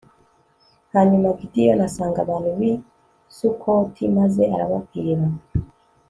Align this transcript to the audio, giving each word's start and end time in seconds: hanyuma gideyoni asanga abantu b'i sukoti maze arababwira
hanyuma 0.93 1.27
gideyoni 1.39 1.83
asanga 1.87 2.17
abantu 2.25 2.49
b'i 2.57 2.71
sukoti 3.37 4.03
maze 4.17 4.43
arababwira 4.55 5.25